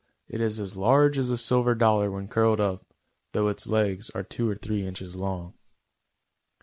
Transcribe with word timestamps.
It 0.27 0.41
is 0.41 0.59
as 0.59 0.75
large 0.75 1.19
as 1.19 1.29
a 1.29 1.37
silver 1.37 1.75
dollar 1.75 2.09
when 2.09 2.27
curled 2.27 2.59
up, 2.59 2.87
though 3.33 3.49
its 3.49 3.67
legs 3.67 4.09
are 4.15 4.23
two 4.23 4.49
or 4.49 4.55
three 4.55 4.83
inches 4.83 5.15
long. 5.15 5.53